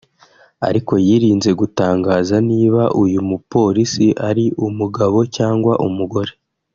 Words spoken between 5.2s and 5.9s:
cyangwa